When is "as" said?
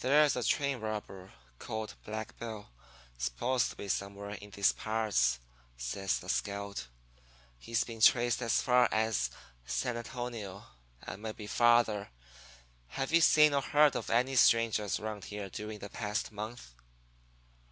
8.42-8.60, 8.90-9.30